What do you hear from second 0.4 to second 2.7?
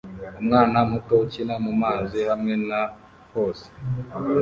Umwana muto ukina mumazi hamwe